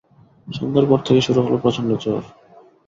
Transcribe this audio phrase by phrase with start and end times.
[0.47, 2.21] সন্ধ্যার পর থেকে শুরু হলো প্রচণ্ড ঝড়।